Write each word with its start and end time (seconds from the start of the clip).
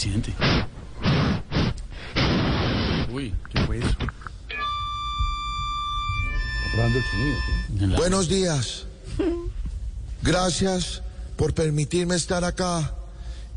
Presidente. 0.00 0.32
Uy, 3.12 3.34
¿qué 3.52 3.60
fue 3.66 3.78
eso? 3.80 3.96
Buenos 7.98 8.26
días. 8.30 8.86
Gracias 10.22 11.02
por 11.36 11.52
permitirme 11.52 12.14
estar 12.14 12.44
acá 12.44 12.94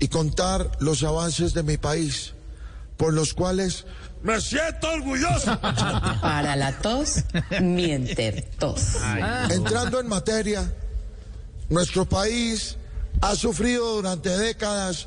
y 0.00 0.08
contar 0.08 0.68
los 0.80 1.04
avances 1.04 1.54
de 1.54 1.62
mi 1.62 1.76
país, 1.76 2.34
por 2.96 3.14
los 3.14 3.34
cuales 3.34 3.84
me 4.24 4.40
siento 4.40 4.90
orgulloso. 4.90 5.60
Para 5.60 6.56
la 6.56 6.72
tos, 6.72 7.22
mienter 7.60 8.42
tos. 8.58 8.96
Entrando 9.48 10.00
en 10.00 10.08
materia, 10.08 10.74
nuestro 11.68 12.04
país 12.04 12.78
ha 13.20 13.36
sufrido 13.36 13.94
durante 13.94 14.36
décadas 14.36 15.06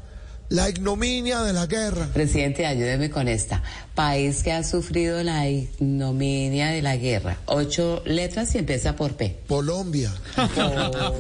la 0.50 0.70
ignominia 0.70 1.42
de 1.42 1.54
la 1.54 1.66
guerra. 1.66 2.08
Presidente, 2.14 2.66
ayúdeme 2.66 3.10
con 3.10 3.28
esta. 3.28 3.64
País 3.94 4.44
que 4.44 4.52
ha 4.52 4.64
sufrido 4.64 5.24
la 5.24 5.48
ignominia 5.50 6.68
de 6.68 6.82
la 6.82 6.98
guerra. 6.98 7.38
Ocho 7.46 8.04
letras 8.06 8.54
y 8.56 8.60
empieza 8.60 8.96
por 8.96 9.14
P. 9.16 9.40
Colombia. 9.48 10.14
Colombia. 10.54 11.12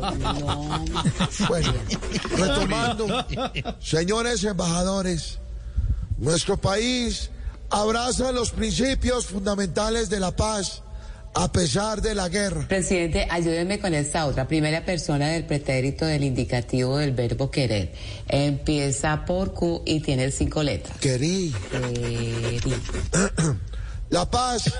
Bueno, 1.47 1.73
retomando, 2.37 3.25
señores 3.79 4.43
embajadores, 4.43 5.39
nuestro 6.17 6.57
país 6.57 7.29
abraza 7.69 8.31
los 8.31 8.51
principios 8.51 9.25
fundamentales 9.25 10.09
de 10.09 10.19
la 10.19 10.35
paz 10.35 10.83
a 11.35 11.51
pesar 11.51 12.01
de 12.01 12.15
la 12.15 12.29
guerra. 12.29 12.65
Presidente, 12.67 13.27
ayúdeme 13.29 13.79
con 13.79 13.93
esta 13.93 14.25
otra. 14.25 14.47
Primera 14.47 14.85
persona 14.85 15.27
del 15.27 15.43
pretérito 15.45 16.05
del 16.05 16.23
indicativo 16.23 16.97
del 16.97 17.11
verbo 17.11 17.51
querer. 17.51 17.91
Empieza 18.27 19.25
por 19.25 19.53
Q 19.53 19.83
y 19.85 19.99
tiene 19.99 20.31
cinco 20.31 20.63
letras. 20.63 20.97
Querí, 20.97 21.53
Querí. 21.69 22.73
la 24.09 24.29
paz 24.31 24.71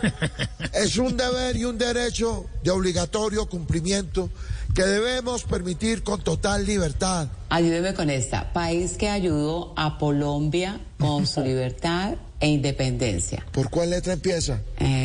es 0.73 0.97
un 0.97 1.17
deber 1.17 1.57
y 1.57 1.65
un 1.65 1.77
derecho 1.77 2.45
de 2.63 2.71
obligatorio 2.71 3.49
cumplimiento 3.49 4.29
que 4.73 4.83
debemos 4.83 5.43
permitir 5.43 6.03
con 6.03 6.21
total 6.21 6.65
libertad. 6.65 7.27
Ayúdeme 7.49 7.93
con 7.93 8.09
esta. 8.09 8.53
País 8.53 8.93
que 8.97 9.09
ayudó 9.09 9.73
a 9.75 9.97
Colombia 9.97 10.79
con 10.99 11.27
su 11.27 11.41
libertad 11.41 12.15
e 12.39 12.47
independencia. 12.47 13.45
¿Por 13.51 13.69
cuál 13.69 13.89
letra 13.89 14.13
empieza? 14.13 14.61
Em, 14.77 15.04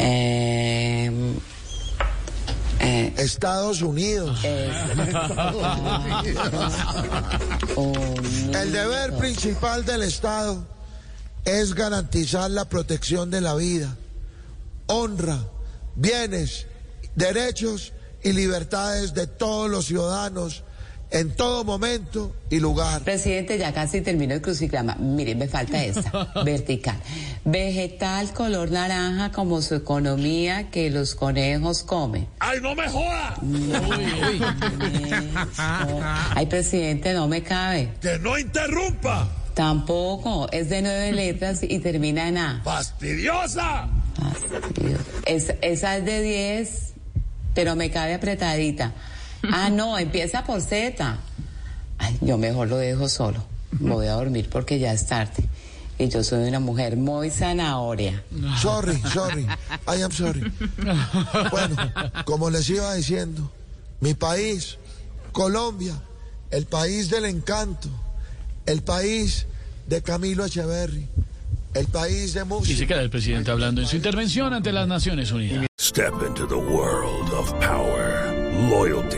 Em, 0.00 1.34
eh, 2.80 3.12
Estados 3.18 3.82
Unidos. 3.82 4.38
un- 7.76 8.54
El 8.54 8.72
deber 8.72 9.16
principal 9.16 9.84
del 9.84 10.02
Estado 10.02 10.64
es 11.44 11.74
garantizar 11.74 12.50
la 12.50 12.64
protección 12.66 13.30
de 13.30 13.40
la 13.40 13.54
vida, 13.54 13.96
honra, 14.86 15.38
bienes, 15.94 16.66
derechos 17.14 17.92
y 18.22 18.32
libertades 18.32 19.14
de 19.14 19.26
todos 19.26 19.70
los 19.70 19.86
ciudadanos 19.86 20.62
en 21.10 21.30
todo 21.30 21.64
momento 21.64 22.34
y 22.50 22.60
lugar. 22.60 23.02
Presidente, 23.02 23.56
ya 23.58 23.72
casi 23.72 24.00
termino 24.02 24.34
el 24.34 24.42
crucigrama. 24.42 24.94
Mire, 24.96 25.34
me 25.34 25.48
falta 25.48 25.82
esta, 25.82 26.32
vertical. 26.44 26.96
Vegetal 27.44 28.30
color 28.32 28.70
naranja 28.70 29.32
como 29.32 29.62
su 29.62 29.74
economía 29.74 30.70
que 30.70 30.90
los 30.90 31.14
conejos 31.14 31.82
comen. 31.82 32.26
¡Ay, 32.40 32.58
no 32.60 32.74
me 32.74 32.88
joda! 32.88 33.34
Ay, 36.34 36.46
presidente, 36.46 37.12
no 37.14 37.28
me 37.28 37.42
cabe. 37.42 37.90
¡Que 38.00 38.18
no 38.18 38.38
interrumpa! 38.38 39.28
Tampoco, 39.54 40.48
es 40.52 40.68
de 40.68 40.82
nueve 40.82 41.12
letras 41.12 41.60
y 41.62 41.78
termina 41.80 42.28
en 42.28 42.38
A. 42.38 42.60
¡Fastidiosa! 42.64 43.88
Dios. 44.80 45.00
Es- 45.26 45.54
esa 45.62 45.96
es 45.96 46.04
de 46.04 46.22
10, 46.22 46.92
pero 47.54 47.74
me 47.76 47.90
cabe 47.90 48.14
apretadita. 48.14 48.92
Ah, 49.52 49.70
no, 49.70 49.98
empieza 49.98 50.44
por 50.44 50.60
Z. 50.60 51.18
Ay, 51.98 52.18
yo 52.20 52.38
mejor 52.38 52.68
lo 52.68 52.76
dejo 52.76 53.08
solo. 53.08 53.44
Me 53.80 53.90
voy 53.92 54.06
a 54.06 54.12
dormir 54.12 54.48
porque 54.50 54.78
ya 54.78 54.92
es 54.92 55.06
tarde. 55.06 55.44
Y 55.98 56.08
yo 56.08 56.22
soy 56.22 56.48
una 56.48 56.60
mujer 56.60 56.96
muy 56.96 57.28
zanahoria. 57.30 58.22
Sorry, 58.62 59.00
sorry. 59.12 59.46
I 59.86 60.02
am 60.02 60.12
sorry. 60.12 60.50
Bueno, 61.50 61.76
como 62.24 62.50
les 62.50 62.68
iba 62.70 62.94
diciendo, 62.94 63.50
mi 64.00 64.14
país, 64.14 64.78
Colombia, 65.32 65.94
el 66.50 66.66
país 66.66 67.10
del 67.10 67.24
encanto, 67.24 67.88
el 68.66 68.82
país 68.82 69.46
de 69.88 70.00
Camilo 70.02 70.44
Echeverry, 70.44 71.06
el 71.74 71.86
país 71.88 72.32
de 72.34 72.40
Y 72.40 72.42
se 72.42 72.44
música. 72.44 72.86
queda 72.86 73.00
el 73.02 73.10
presidente 73.10 73.50
hablando 73.50 73.80
en 73.80 73.86
su 73.88 73.96
intervención 73.96 74.52
ante 74.54 74.70
las 74.72 74.86
Naciones 74.86 75.32
Unidas. 75.32 75.66
Step 75.80 76.12
into 76.26 76.46
the 76.46 76.54
world 76.54 77.32
of 77.32 77.52
power, 77.60 78.32
loyalty, 78.70 79.17